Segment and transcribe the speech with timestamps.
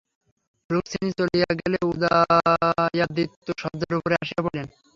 [0.69, 4.67] রুক্মিণী চলিয়া গেলে উদয়াদিত্য শয্যার উপরে আসিয়া পড়িলেন।